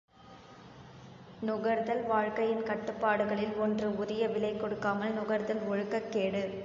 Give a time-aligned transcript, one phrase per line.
[1.41, 6.59] நுகர்தல் வாழ்க்கையின் கடப்பாடுகளில் ஒன்று உரிய விலை கொடுக்காமல் நுகர்தல் ஒழுக்கக் கேடு.